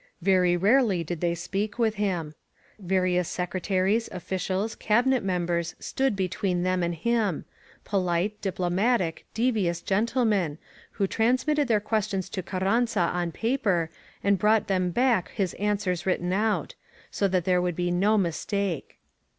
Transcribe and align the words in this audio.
Very 0.23 0.57
rarely 0.57 1.03
did 1.03 1.21
they 1.21 1.35
speak 1.35 1.77
with 1.77 1.93
him. 1.93 2.33
Various 2.79 3.29
secretaries, 3.29 4.09
officials. 4.11 4.73
Cabinet 4.73 5.23
members, 5.23 5.75
stood 5.79 6.15
between 6.15 6.63
them 6.63 6.81
and 6.81 6.95
him— 6.95 7.45
^polite, 7.85 8.31
diplomatic, 8.41 9.27
devious 9.35 9.79
gen 9.79 10.07
%66 10.07 10.09
CARRANZA— 10.09 10.15
AN 10.15 10.21
IMPRESSION 10.33 10.53
tlemen, 10.55 10.57
who 10.93 11.05
transmitted 11.05 11.67
their 11.67 11.79
questions 11.79 12.29
to 12.29 12.41
Carranza 12.41 13.01
on 13.13 13.31
paper 13.31 13.91
and 14.23 14.39
brought 14.39 14.65
them 14.65 14.89
back 14.89 15.29
his 15.35 15.53
answers 15.59 16.07
written 16.07 16.31
outj' 16.31 16.73
so 17.11 17.27
that 17.27 17.45
there 17.45 17.61
would 17.61 17.75
be 17.75 17.91
no 17.91 18.17
mistake. 18.17 18.97